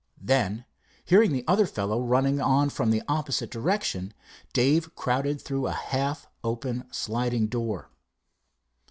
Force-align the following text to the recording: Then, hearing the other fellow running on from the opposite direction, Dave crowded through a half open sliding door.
Then, 0.19 0.65
hearing 1.05 1.31
the 1.31 1.43
other 1.47 1.67
fellow 1.67 2.01
running 2.01 2.41
on 2.41 2.71
from 2.71 2.89
the 2.89 3.03
opposite 3.07 3.51
direction, 3.51 4.15
Dave 4.51 4.95
crowded 4.95 5.39
through 5.39 5.67
a 5.67 5.73
half 5.73 6.27
open 6.43 6.85
sliding 6.91 7.45
door. 7.45 7.91